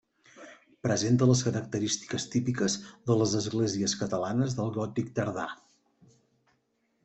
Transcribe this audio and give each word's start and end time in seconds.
Presenta 0.87 1.27
les 1.31 1.43
característiques 1.47 2.25
típiques 2.37 2.79
de 3.11 3.19
les 3.21 3.37
esglésies 3.43 3.95
catalanes 4.03 4.59
del 4.61 4.75
gòtic 4.81 5.15
tardà. 5.21 5.49